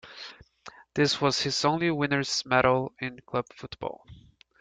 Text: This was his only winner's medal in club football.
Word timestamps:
This 0.95 1.21
was 1.21 1.39
his 1.43 1.63
only 1.63 1.91
winner's 1.91 2.43
medal 2.43 2.91
in 2.99 3.19
club 3.19 3.45
football. 3.55 4.03